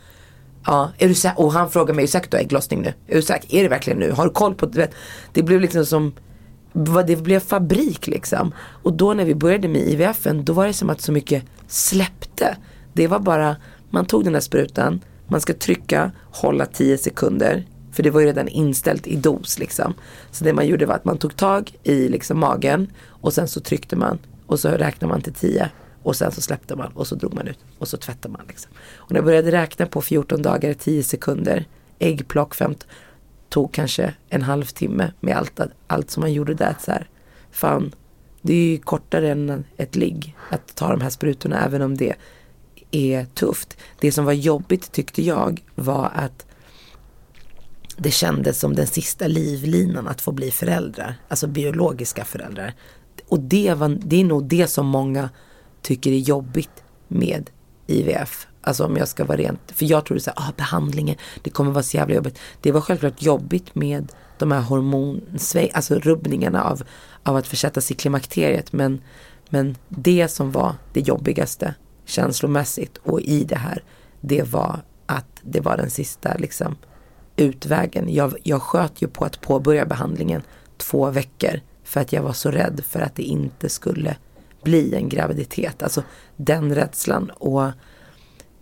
[0.67, 1.41] Ja, är du säker?
[1.41, 2.95] Och han frågar mig, är du säker att du har ägglossning nu?
[3.07, 3.55] Är du säker?
[3.59, 4.11] Är det verkligen nu?
[4.11, 4.91] Har du koll på det?
[5.33, 6.15] Det blev liksom som,
[7.07, 8.55] det blev fabrik liksom.
[8.83, 12.57] Och då när vi började med IVF, då var det som att så mycket släppte.
[12.93, 13.57] Det var bara,
[13.91, 17.67] man tog den där sprutan, man ska trycka, hålla 10 sekunder.
[17.93, 19.95] För det var ju redan inställt i dos liksom.
[20.31, 23.61] Så det man gjorde var att man tog tag i liksom magen och sen så
[23.61, 25.71] tryckte man och så räknade man till 10
[26.05, 28.47] och sen så släppte man och så drog man ut och så tvättade man.
[28.49, 28.73] Liksom.
[28.97, 31.65] Och när jag började räkna på 14 dagar, 10 sekunder,
[31.99, 32.89] äggplock 15,
[33.49, 36.77] tog kanske en halvtimme med allt, allt som man gjorde där.
[36.81, 37.09] Så här,
[37.51, 37.95] fan,
[38.43, 42.15] det är ju kortare än ett ligg att ta de här sprutorna även om det
[42.91, 43.77] är tufft.
[44.01, 46.47] Det som var jobbigt tyckte jag var att
[47.97, 52.75] det kändes som den sista livlinan att få bli föräldrar, alltså biologiska föräldrar.
[53.29, 55.31] Och det, var, det är nog det som många
[55.85, 57.51] tycker är jobbigt med
[57.87, 58.47] IVF.
[58.61, 61.83] Alltså om jag ska vara rent, för jag tror att ah, behandlingen, det kommer vara
[61.83, 62.39] så jävla jobbigt.
[62.61, 66.83] Det var självklart jobbigt med de här hormonsväng, alltså rubbningarna av,
[67.23, 68.73] av att försättas i klimakteriet.
[68.73, 69.01] Men,
[69.49, 73.83] men det som var det jobbigaste känslomässigt och i det här,
[74.21, 76.77] det var att det var den sista liksom
[77.37, 78.15] utvägen.
[78.15, 80.43] Jag, jag sköt ju på att påbörja behandlingen
[80.77, 84.17] två veckor för att jag var så rädd för att det inte skulle
[84.65, 85.83] bli en graviditet.
[85.83, 86.03] Alltså
[86.37, 87.31] den rädslan.
[87.31, 87.71] Och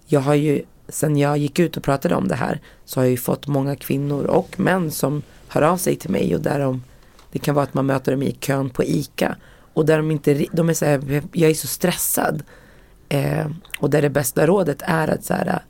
[0.07, 3.11] jag har ju, sen jag gick ut och pratade om det här, så har jag
[3.11, 6.83] ju fått många kvinnor och män som hör av sig till mig och där de,
[7.33, 9.37] det kan vara att man möter dem i kön på ICA
[9.75, 12.43] och där de inte, de är så här, jag är så stressad.
[13.09, 13.47] Eh,
[13.79, 15.63] och där det bästa rådet är att så här,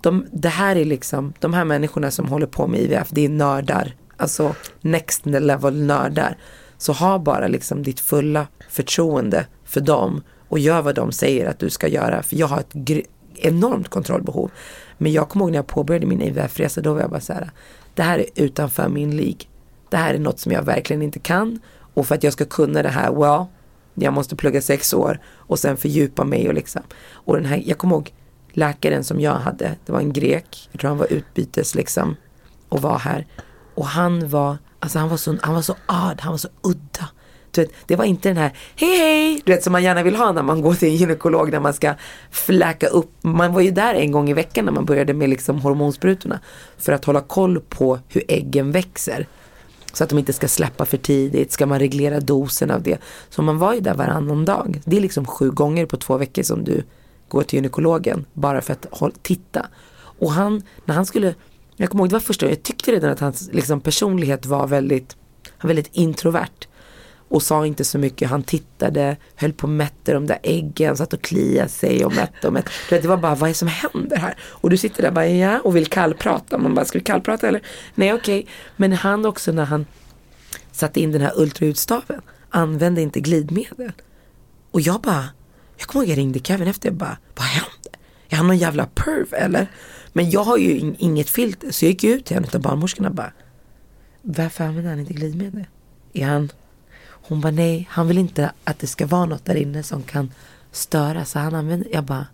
[0.00, 3.28] de, det här är liksom, de här människorna som håller på med IVF, det är
[3.28, 3.94] nördar.
[4.16, 6.36] Alltså next level nördar.
[6.78, 11.58] Så ha bara liksom ditt fulla förtroende för dem och gör vad de säger att
[11.58, 12.22] du ska göra.
[12.22, 14.50] För jag har ett enormt kontrollbehov.
[14.98, 17.50] Men jag kommer ihåg när jag påbörjade min IVF-resa, då var jag bara så här,
[17.94, 19.48] det här är utanför min lig.
[19.88, 21.60] Det här är något som jag verkligen inte kan.
[21.94, 23.44] Och för att jag ska kunna det här, well,
[23.94, 26.82] jag måste plugga sex år och sen fördjupa mig och liksom.
[27.12, 28.12] Och den här, jag kommer ihåg
[28.52, 32.16] läkaren som jag hade, det var en grek, jag tror han var utbytes liksom
[32.68, 33.26] och var här.
[33.74, 37.08] Och han var, alltså han var så, han var så ad, han var så udda.
[37.56, 40.16] Du vet, det var inte den här hej hej, du vet som man gärna vill
[40.16, 41.94] ha när man går till en gynekolog när man ska
[42.30, 43.10] fläka upp.
[43.22, 46.40] Man var ju där en gång i veckan när man började med liksom hormonsprutorna.
[46.78, 49.26] För att hålla koll på hur äggen växer.
[49.92, 52.98] Så att de inte ska släppa för tidigt, ska man reglera dosen av det.
[53.30, 54.80] Så man var ju där varannan dag.
[54.84, 56.82] Det är liksom sju gånger på två veckor som du
[57.28, 59.66] går till gynekologen bara för att håll, titta.
[60.18, 61.34] Och han, när han skulle,
[61.76, 65.16] jag kommer ihåg det var första jag tyckte redan att hans liksom, personlighet var väldigt,
[65.62, 66.66] väldigt introvert.
[67.28, 71.12] Och sa inte så mycket, han tittade, höll på och mätte de där äggen, satt
[71.12, 72.70] och kliade sig och mätte och mätte.
[72.88, 74.34] Det var bara, vad är det som händer här?
[74.40, 76.58] Och du sitter där bara, ja, och vill kallprata.
[76.58, 77.62] Man bara, ska vi kallprata eller?
[77.94, 78.40] Nej, okej.
[78.40, 78.52] Okay.
[78.76, 79.86] Men han också när han
[80.72, 83.92] satte in den här ultraljudstaven, använde inte glidmedel.
[84.70, 85.24] Och jag bara,
[85.76, 87.90] jag kommer ihåg jag ringde Kevin efter, jag bara, vad hände?
[88.28, 89.66] Är han någon jävla perv eller?
[90.12, 93.14] Men jag har ju inget filter så jag gick ut till en av barnmorskorna och
[93.14, 93.32] bara
[94.22, 95.64] Varför använder han inte glidmedel?
[96.12, 96.50] Är han
[97.28, 100.32] hon bara nej, han vill inte att det ska vara något där inne som kan
[100.72, 102.26] störa så han använder, jag bara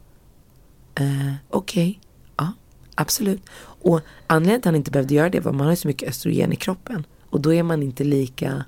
[0.94, 1.98] eh, okej, okay.
[2.36, 2.52] ja
[2.94, 3.42] absolut.
[3.58, 6.08] Och anledningen till att han inte behövde göra det var att man har så mycket
[6.08, 8.64] östrogen i kroppen och då är man inte lika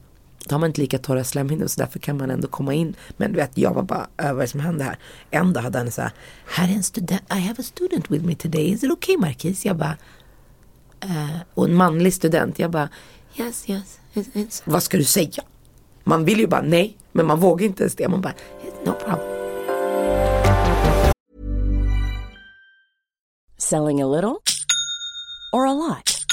[0.49, 2.95] då har man inte lika torra slemhinnor så därför kan man ändå komma in.
[3.17, 4.99] Men du vet, jag var bara över vad som hände här.
[5.31, 6.13] En dag hade han så här,
[6.47, 9.65] här är en student, I have a student with me today, is it okay Marquis?
[9.65, 9.97] Jag bara,
[11.01, 12.89] eh, och en manlig student, jag bara,
[13.37, 14.63] yes, yes, it's, it's.
[14.65, 15.43] Vad ska du säga?
[16.05, 18.09] Man vill ju bara nej, men man vågar inte ens det.
[18.09, 18.35] Man bara,
[18.85, 19.29] no problem.
[23.59, 24.43] Selling a little
[25.53, 26.25] or a lot?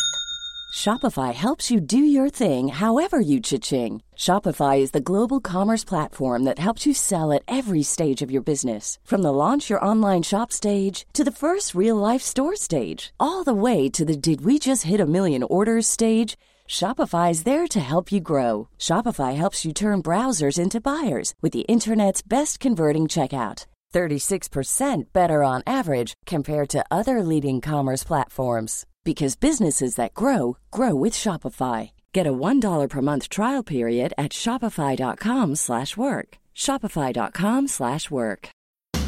[0.73, 4.01] Shopify helps you do your thing however you cha-ching.
[4.17, 8.41] Shopify is the global commerce platform that helps you sell at every stage of your
[8.41, 8.97] business.
[9.03, 13.43] From the launch your online shop stage to the first real life store stage, all
[13.43, 16.35] the way to the did we just hit a million orders stage.
[16.71, 18.69] Shopify is there to help you grow.
[18.79, 23.65] Shopify helps you turn browsers into buyers with the internet's best converting checkout.
[23.93, 30.95] 36% better on average compared to other leading commerce platforms because businesses that grow grow
[30.95, 31.91] with Shopify.
[32.13, 36.29] Get a $1 per month trial period at shopify.com/work.
[36.55, 38.41] shopify.com/work.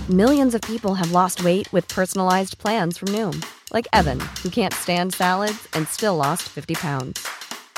[0.09, 3.35] Millions of people have lost weight with personalized plans from Noom,
[3.71, 7.42] like Evan, who can't stand salads and still lost 50 pounds.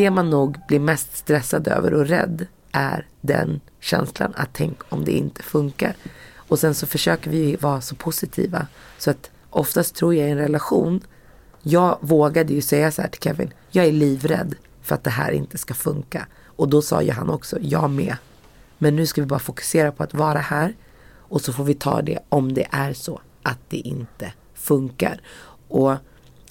[0.00, 5.04] Det man nog blir mest stressad över och rädd är den känslan att tänk om
[5.04, 5.94] det inte funkar.
[6.34, 8.66] Och sen så försöker vi vara så positiva
[8.98, 11.00] så att oftast tror jag i en relation,
[11.62, 15.32] jag vågade ju säga så här till Kevin, jag är livrädd för att det här
[15.32, 16.26] inte ska funka.
[16.44, 18.16] Och då sa ju han också, jag med.
[18.78, 20.74] Men nu ska vi bara fokusera på att vara här
[21.16, 25.20] och så får vi ta det om det är så att det inte funkar.
[25.68, 25.94] Och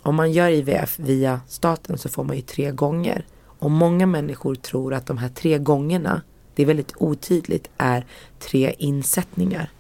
[0.01, 3.25] om man gör IVF via staten så får man ju tre gånger.
[3.60, 6.22] Och många människor tror att de här tre gångerna,
[6.56, 8.06] det är väldigt otydligt, är
[8.39, 9.72] tre insättningar.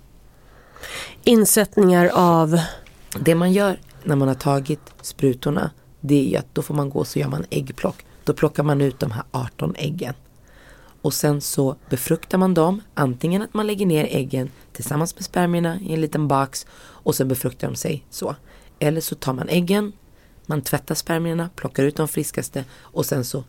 [1.23, 2.59] Insättningar av?
[3.19, 6.99] Det man gör när man har tagit sprutorna det är att då får man gå
[6.99, 8.05] och så gör man äggplock.
[8.23, 10.13] Då plockar man ut de här 18 äggen.
[11.01, 12.81] Och sen så befruktar man dem.
[12.93, 17.27] Antingen att man lägger ner äggen tillsammans med spermierna i en liten box och sen
[17.27, 18.35] befruktar de sig så.
[18.79, 19.91] Eller så tar man äggen,
[20.45, 23.43] man tvättar spermierna, plockar ut de friskaste och sen så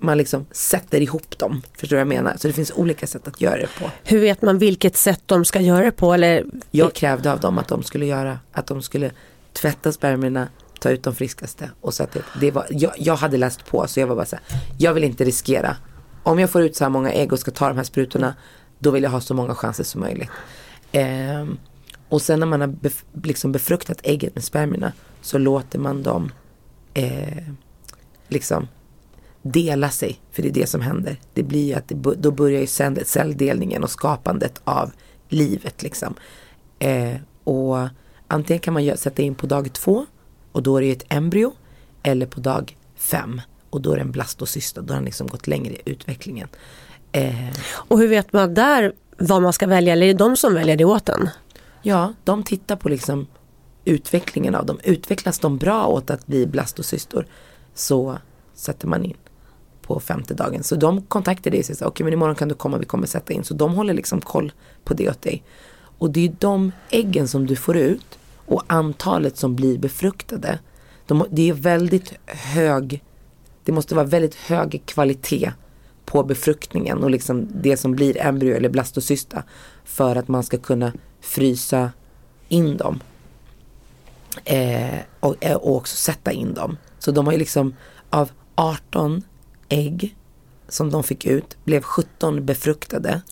[0.00, 1.62] man liksom sätter ihop dem.
[1.72, 2.36] Förstår du vad jag menar?
[2.36, 3.90] Så det finns olika sätt att göra det på.
[4.04, 6.14] Hur vet man vilket sätt de ska göra det på?
[6.14, 6.44] Eller?
[6.70, 9.10] Jag krävde av dem att de skulle göra, att de skulle
[9.52, 10.48] tvätta spermierna,
[10.80, 12.24] ta ut de friskaste och sätta upp.
[12.40, 14.44] Det var, jag, jag hade läst på så jag var bara så här,
[14.78, 15.76] jag vill inte riskera.
[16.22, 18.34] Om jag får ut så här många ägg och ska ta de här sprutorna,
[18.78, 20.30] då vill jag ha så många chanser som möjligt.
[20.92, 21.46] Eh,
[22.08, 24.92] och sen när man har bef, liksom befruktat ägget med spermierna
[25.22, 26.32] så låter man dem
[26.94, 27.44] eh,
[28.28, 28.68] liksom
[29.42, 30.20] dela sig.
[30.32, 31.16] För det är det som händer.
[31.34, 32.66] Det blir ju att det, då börjar ju
[33.04, 34.90] celldelningen och skapandet av
[35.28, 36.14] livet liksom.
[36.78, 37.88] Eh, och
[38.28, 40.06] antingen kan man sätta in på dag två
[40.52, 41.52] och då är det ett embryo.
[42.02, 44.80] Eller på dag fem och då är det en blastocysta.
[44.80, 46.48] Då har den liksom gått längre i utvecklingen.
[47.12, 49.92] Eh, och hur vet man där vad man ska välja?
[49.92, 51.28] Eller är det de som väljer det åt en?
[51.82, 53.26] Ja, de tittar på liksom
[53.84, 54.78] utvecklingen av dem.
[54.82, 57.26] Utvecklas de bra åt att bli blastocystor
[57.74, 58.18] så
[58.54, 59.16] sätter man in
[59.94, 60.62] på femte dagen.
[60.62, 63.06] Så de kontaktar dig och säger okej okay, men imorgon kan du komma, vi kommer
[63.06, 63.44] sätta in.
[63.44, 64.52] Så de håller liksom koll
[64.84, 65.42] på det åt dig.
[65.98, 70.58] Och det är de äggen som du får ut och antalet som blir befruktade.
[71.06, 73.02] De, det är väldigt hög,
[73.64, 75.52] det måste vara väldigt hög kvalitet
[76.04, 79.42] på befruktningen och liksom det som blir embryo eller blastocysta
[79.84, 81.92] för att man ska kunna frysa
[82.48, 83.00] in dem.
[84.44, 86.76] Eh, och, eh, och också sätta in dem.
[86.98, 87.74] Så de har ju liksom
[88.10, 89.22] av 18
[89.70, 90.16] ägg
[90.68, 93.22] som de fick ut blev 17 befruktade.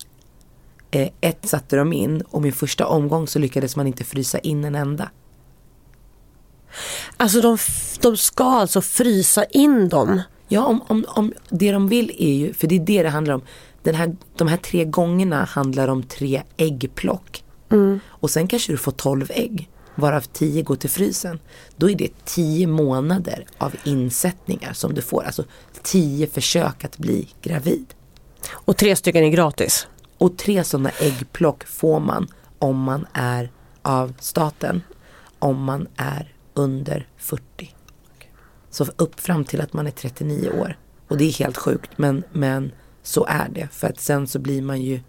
[0.91, 4.65] Eh, ett satte de in och min första omgång så lyckades man inte frysa in
[4.65, 5.11] en enda.
[7.17, 7.59] Alltså de,
[8.01, 10.21] de ska alltså frysa in dem?
[10.49, 13.35] Ja, om, om, om det de vill är ju, för det är det det handlar
[13.35, 13.43] om.
[13.83, 17.45] Den här, de här tre gångerna handlar om tre äggplock.
[17.71, 18.01] Mm.
[18.07, 19.69] Och sen kanske du får tolv ägg.
[19.99, 21.39] Varav 10 går till frysen.
[21.77, 25.25] Då är det 10 månader av insättningar som du får.
[25.25, 25.45] Alltså
[25.83, 27.95] 10 försök att bli gravid.
[28.51, 29.87] Och tre stycken är gratis.
[30.19, 33.51] Och tre sådana äggplock får man om man är
[33.83, 34.83] av staten.
[35.39, 37.75] Om man är under 40.
[38.71, 40.79] Så upp fram till att man är 39 år.
[41.09, 43.69] Och det är helt sjukt men, men så är det.
[43.73, 45.01] För att sen så blir man ju,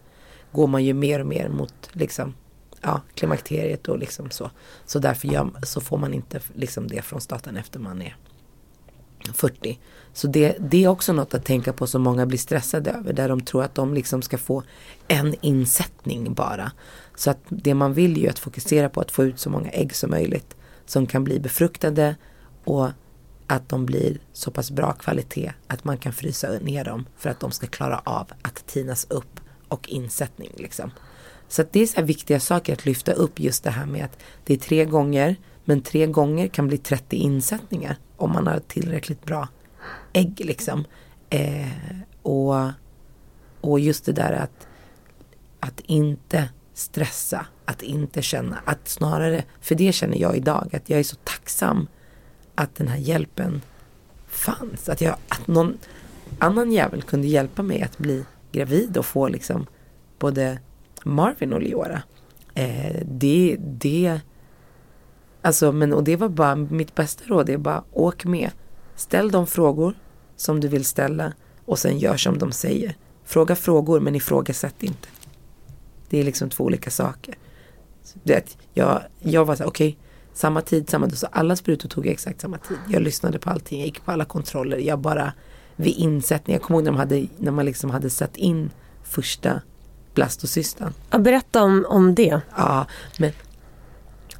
[0.51, 2.33] går man ju mer och mer mot liksom,
[2.81, 4.51] ja, klimakteriet och liksom så.
[4.85, 8.15] Så därför gör, så får man inte liksom det från staten efter man är
[9.33, 9.79] 40.
[10.13, 13.13] Så det, det är också något att tänka på som många blir stressade över.
[13.13, 14.63] Där de tror att de liksom ska få
[15.07, 16.71] en insättning bara.
[17.15, 19.69] Så att det man vill ju är att fokusera på att få ut så många
[19.69, 20.55] ägg som möjligt.
[20.85, 22.15] Som kan bli befruktade
[22.63, 22.89] och
[23.47, 27.39] att de blir så pass bra kvalitet att man kan frysa ner dem för att
[27.39, 30.51] de ska klara av att tinas upp och insättning.
[30.57, 30.91] Liksom.
[31.49, 34.53] Så det är så viktiga saker att lyfta upp just det här med att det
[34.53, 35.35] är tre gånger
[35.65, 39.47] men tre gånger kan bli 30 insättningar om man har tillräckligt bra
[40.13, 40.85] ägg liksom.
[41.29, 41.67] Eh,
[42.21, 42.55] och,
[43.61, 44.67] och just det där att,
[45.59, 50.99] att inte stressa, att inte känna, att snarare, för det känner jag idag, att jag
[50.99, 51.87] är så tacksam
[52.55, 53.61] att den här hjälpen
[54.27, 54.89] fanns.
[54.89, 55.77] Att, jag, att någon
[56.39, 59.65] annan jävel kunde hjälpa mig att bli gravid och få liksom
[60.19, 60.59] både
[61.05, 62.01] Marvin och Leora.
[62.53, 64.19] Eh, det, det,
[65.41, 68.51] alltså men och det var bara mitt bästa råd, det är bara åk med.
[68.95, 69.93] Ställ de frågor
[70.35, 71.33] som du vill ställa
[71.65, 72.95] och sen gör som de säger.
[73.23, 75.07] Fråga frågor men ifrågasätt inte.
[76.09, 77.35] Det är liksom två olika saker.
[78.23, 79.99] Det, jag, jag var så okej, okay,
[80.33, 81.23] samma tid, samma dos.
[81.23, 82.77] Alla sprutor tog exakt samma tid.
[82.87, 84.77] Jag lyssnade på allting, jag gick på alla kontroller.
[84.77, 85.33] Jag bara,
[85.75, 88.71] vid insättning, jag kommer ihåg när, de hade, när man liksom hade satt in
[89.03, 89.61] första
[90.13, 90.93] blastocystan.
[91.09, 92.41] Ja, berätta om, om det.
[92.55, 92.85] Ja,
[93.17, 93.31] men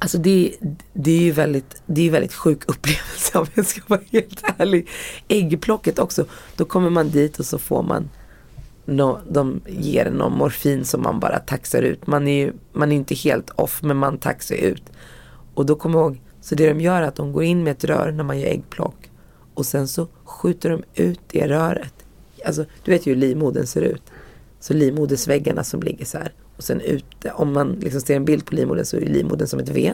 [0.02, 0.54] Alltså det,
[0.92, 4.88] det är ju väldigt, det är väldigt sjuk upplevelse om jag ska vara helt ärlig.
[5.28, 6.24] Äggplocket också,
[6.56, 8.08] då kommer man dit och så får man
[8.84, 12.06] no, de ger någon morfin som man bara taxar ut.
[12.06, 14.82] Man är ju man är inte helt off men man taxar ut.
[15.54, 17.70] Och då kommer jag ihåg, så det de gör är att de går in med
[17.70, 19.10] ett rör när man gör äggplock.
[19.54, 21.94] Och sen så skjuter de ut det röret.
[22.46, 24.02] Alltså du vet ju hur livmodern ser ut.
[24.60, 26.32] Så livmodersväggarna som ligger så här.
[26.56, 29.60] Och sen ute, om man liksom ser en bild på livmodern så är livmodern som
[29.60, 29.92] ett V.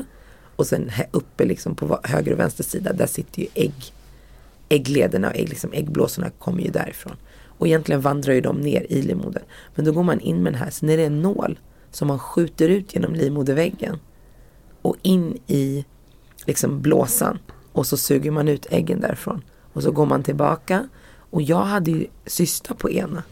[0.56, 3.74] Och sen här uppe liksom på höger och vänster sida där sitter ju ägg.
[4.68, 7.16] Ägglederna och ägg, liksom äggblåsorna kommer ju därifrån.
[7.58, 9.42] Och egentligen vandrar ju de ner i livmodern.
[9.74, 11.58] Men då går man in med den här, sen är det en nål
[11.90, 13.98] som man skjuter ut genom livmoderväggen.
[14.82, 15.84] Och in i
[16.46, 17.38] liksom blåsan.
[17.72, 19.42] Och så suger man ut äggen därifrån.
[19.72, 20.88] Och så går man tillbaka.
[21.30, 23.22] Och jag hade ju cysta på ena.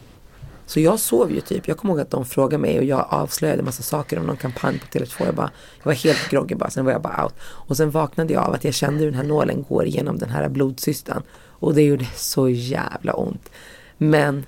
[0.65, 1.67] Så jag sov ju typ.
[1.67, 4.79] Jag kommer ihåg att de frågade mig och jag avslöjade massa saker om någon kampanj
[4.79, 5.25] på Tele2.
[5.25, 7.33] Jag, bara, jag var helt groggy bara, sen var jag bara out.
[7.41, 10.29] Och sen vaknade jag av att jag kände hur den här nålen går igenom den
[10.29, 11.23] här blodsystan.
[11.59, 13.49] Och det gjorde så jävla ont.
[13.97, 14.45] Men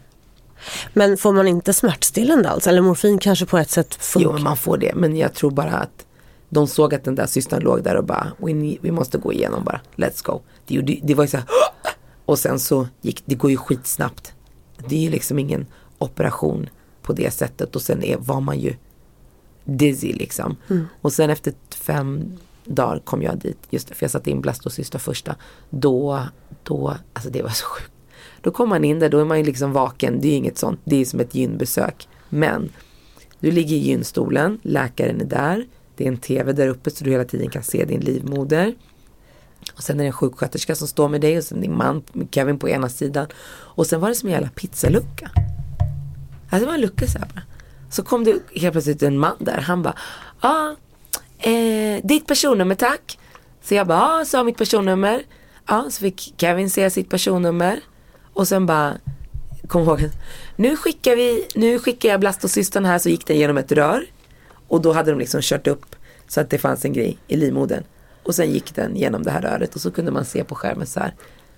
[0.94, 2.68] men får man inte smärtstillande alls?
[2.68, 4.38] Eller morfin kanske på ett sätt funkar?
[4.38, 4.96] Jo, man får det.
[4.96, 6.06] Men jag tror bara att
[6.50, 9.64] de såg att den där systern låg där och bara, vi, vi måste gå igenom
[9.64, 10.42] bara, let's go.
[10.68, 11.46] Det, det, det var ju så här,
[12.26, 14.34] och sen så gick, det går ju skitsnabbt.
[14.88, 15.66] Det är ju liksom ingen
[15.98, 16.70] operation
[17.02, 18.76] på det sättet och sen är, var man ju
[19.66, 20.56] dizzy liksom.
[20.70, 20.86] Mm.
[21.02, 25.36] Och sen efter fem dagar kom jag dit, just för jag satte in blastocysta första.
[25.70, 26.24] Då,
[26.64, 27.92] då, alltså det var så sjukt.
[28.42, 30.22] Då kommer man in där, då är man ju liksom vaken.
[30.22, 32.08] Det är inget sånt, det är som ett gynbesök.
[32.30, 32.70] Men
[33.40, 35.66] du ligger i gynstolen, läkaren är där.
[35.96, 38.76] Det är en TV där uppe så du hela tiden kan se din livmoder.
[39.76, 42.60] Och sen är det en sjuksköterska som står med dig och sen din man Kevin
[42.60, 43.28] på ena sidan.
[43.48, 45.32] Och sen var det som en jävla pizzalucka.
[46.50, 47.42] Alltså det var en lucka så här bara.
[47.90, 49.62] Så kom det helt plötsligt en man där.
[49.62, 49.96] Han bara,
[50.42, 50.76] ja,
[51.40, 53.20] ah, eh, ditt personnummer tack.
[53.62, 55.24] Så jag bara, ja, ah, sa mitt personnummer.
[55.68, 57.80] Ja, så fick Kevin se sitt personnummer.
[58.34, 58.98] Och sen bara,
[59.68, 60.10] kom ihåg,
[60.56, 64.06] nu skickar vi, nu skickar jag blastosystern här så gick den genom ett rör.
[64.68, 65.96] Och då hade de liksom kört upp
[66.28, 67.84] så att det fanns en grej i livmodern.
[68.24, 70.88] Och sen gick den genom det här röret och så kunde man se på skärmen
[70.88, 71.14] så här.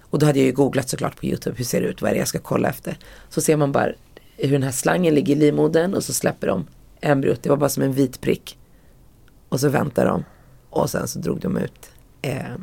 [0.09, 2.15] Och då hade jag ju googlat såklart på YouTube, hur ser det ut, vad är
[2.15, 2.97] det jag ska kolla efter.
[3.29, 3.91] Så ser man bara
[4.41, 6.67] hur den här slangen ligger i livmodern och så släpper de
[7.01, 7.43] embryot.
[7.43, 8.57] Det var bara som en vit prick.
[9.49, 10.23] Och så väntar de.
[10.69, 12.55] Och sen så drog de ut eh,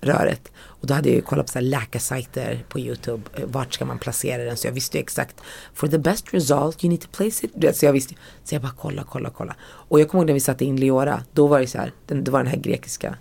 [0.00, 0.52] röret.
[0.56, 3.22] Och då hade jag ju kollat på så här läkarsajter på YouTube.
[3.34, 4.56] Eh, vart ska man placera den?
[4.56, 5.36] Så jag visste ju exakt.
[5.74, 7.76] For the best result you need to place it.
[7.76, 8.14] Så jag visste.
[8.44, 9.56] Så jag bara kolla, kolla, kolla.
[9.62, 11.22] Och jag kommer ihåg när vi satte in Leora.
[11.32, 11.92] Då var det så här.
[12.06, 13.16] Den, det var den här grekiska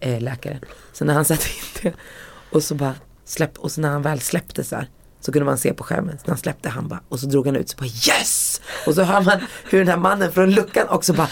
[0.00, 0.60] eh, läkaren.
[0.92, 1.94] Så när han satte in det.
[2.52, 2.94] Och så bara
[3.24, 3.58] släpp.
[3.58, 4.88] Och så när han väl släppte så här.
[5.22, 6.18] Så kunde man se på skärmen.
[6.18, 7.00] Så när han släppte han bara.
[7.08, 8.60] Och så drog han ut så bara yes!
[8.86, 9.38] Och så hör man
[9.70, 11.28] hur den här mannen från luckan också bara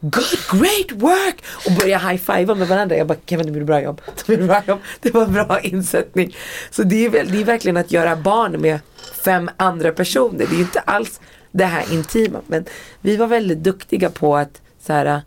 [0.00, 1.44] good, great work!
[1.66, 2.96] Och börja high-fivea med varandra.
[2.96, 4.00] Jag bara, Kevin du gjorde bra jobb.
[4.26, 4.80] Du gjorde bra jobb.
[5.00, 6.36] Det var en bra insättning.
[6.70, 8.78] Så det är, väl, det är verkligen att göra barn med
[9.24, 10.38] fem andra personer.
[10.38, 11.20] Det är ju inte alls
[11.52, 12.40] det här intima.
[12.46, 12.64] Men
[13.00, 15.22] vi var väldigt duktiga på att så här,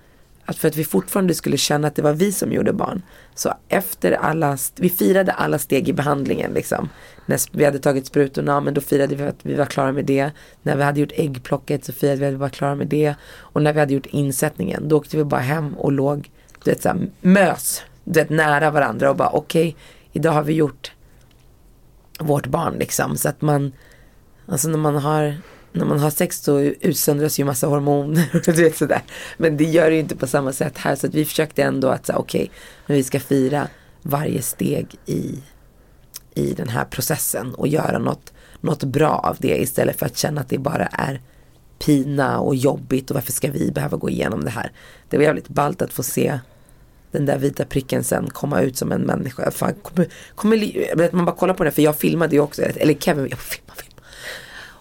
[0.49, 3.01] att för att vi fortfarande skulle känna att det var vi som gjorde barn.
[3.35, 6.89] Så efter alla, vi firade alla steg i behandlingen liksom.
[7.25, 10.31] När vi hade tagit sprutorna, men då firade vi att vi var klara med det.
[10.63, 13.15] När vi hade gjort äggplocket så firade vi att vi var klara med det.
[13.35, 16.31] Och när vi hade gjort insättningen, då åkte vi bara hem och låg,
[16.63, 19.81] du vet såhär, mös, du vet nära varandra och bara okej, okay,
[20.11, 20.91] idag har vi gjort
[22.19, 23.17] vårt barn liksom.
[23.17, 23.71] Så att man,
[24.45, 25.35] alltså när man har
[25.77, 29.01] när man har sex så utsöndras ju massa hormoner och du vet sådär.
[29.37, 30.95] Men det gör det ju inte på samma sätt här.
[30.95, 32.51] Så att vi försökte ändå att säga okej,
[32.85, 33.67] okay, vi ska fira
[34.01, 35.43] varje steg i,
[36.33, 40.41] i den här processen och göra något, något bra av det istället för att känna
[40.41, 41.21] att det bara är
[41.85, 44.71] pina och jobbigt och varför ska vi behöva gå igenom det här.
[45.09, 46.39] Det var jävligt ballt att få se
[47.11, 49.51] den där vita pricken sen komma ut som en människa.
[49.51, 53.27] Fan, kommer, kommer, man bara kollar på den, för jag filmade ju också, eller Kevin,
[53.29, 53.81] jag filmade,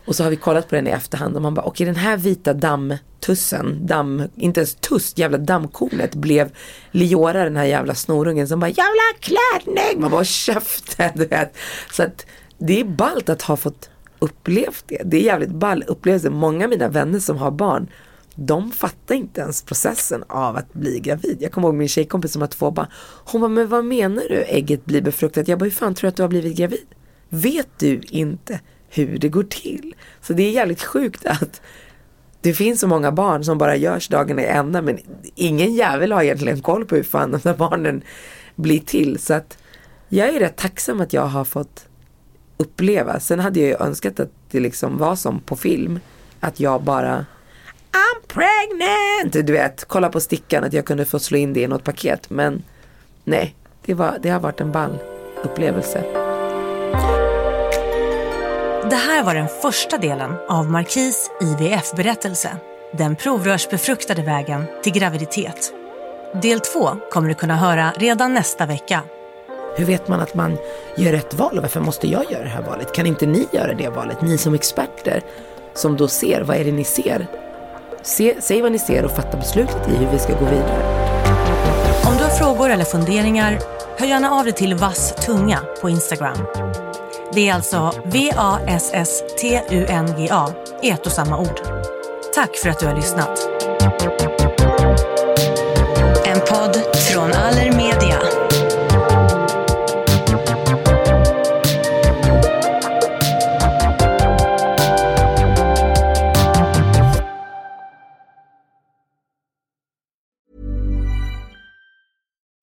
[0.06, 1.96] och så har vi kollat på den i efterhand och man bara, okej okay, den
[1.96, 6.50] här vita dammtussen, damm, inte ens tuss, jävla dammkornet blev
[6.90, 10.00] Liora den här jävla snorungen som bara, jävla klänning!
[10.00, 11.56] Man bara, käften, du vet.
[11.92, 12.26] Så att
[12.58, 15.02] det är ballt att ha fått upplevt det.
[15.04, 16.30] Det är jävligt ball upplevelse.
[16.30, 17.88] Många av mina vänner som har barn,
[18.34, 21.36] de fattar inte ens processen av att bli gravid.
[21.40, 22.86] Jag kommer ihåg min tjejkompis som har två barn.
[23.24, 25.48] Hon bara, men vad menar du ägget blir befruktat?
[25.48, 26.86] Jag bara, hur fan tror du att du har blivit gravid?
[27.28, 28.60] Vet du inte
[28.96, 29.94] hur det går till.
[30.20, 31.60] Så det är jävligt sjukt att
[32.40, 34.98] det finns så många barn som bara görs dagarna i ända men
[35.34, 38.02] ingen jävel har egentligen koll på hur fan de där barnen
[38.54, 39.18] blir till.
[39.18, 39.58] Så att
[40.08, 41.86] jag är rätt tacksam att jag har fått
[42.56, 43.20] uppleva.
[43.20, 46.00] Sen hade jag ju önskat att det liksom var som på film.
[46.40, 47.26] Att jag bara
[47.92, 49.46] I'm pregnant!
[49.46, 52.30] Du vet, kolla på stickan att jag kunde få slå in det i något paket.
[52.30, 52.62] Men
[53.24, 54.98] nej, det, var, det har varit en ball
[55.44, 56.25] upplevelse.
[58.90, 62.56] Det här var den första delen av Markis IVF-berättelse.
[62.92, 65.72] Den provrörsbefruktade vägen till graviditet.
[66.42, 69.02] Del två kommer du kunna höra redan nästa vecka.
[69.76, 70.58] Hur vet man att man
[70.96, 72.94] gör rätt val och varför måste jag göra det här valet?
[72.94, 74.22] Kan inte ni göra det valet?
[74.22, 75.22] Ni som experter
[75.74, 77.26] som då ser, vad är det ni ser?
[78.02, 81.06] Se, säg vad ni ser och fatta beslutet i hur vi ska gå vidare.
[82.06, 83.58] Om du har frågor eller funderingar,
[83.98, 86.36] hör gärna av dig till Vass Tunga på Instagram.
[87.36, 88.52] Det är alltså V-A-S-S-T-U-N-G-A
[90.82, 91.60] i ett och samma ord.
[92.34, 93.48] Tack för att du har lyssnat.
[96.26, 98.20] En podd från Allermedia.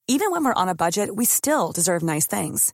[0.08, 2.74] Even when we're on a budget we still deserve nice things.